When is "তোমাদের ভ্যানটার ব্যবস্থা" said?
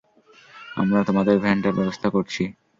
1.07-2.07